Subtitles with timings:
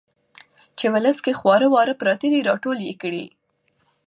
[0.77, 3.25] چې ولس کې خواره واره پراته دي را ټول يې کړي.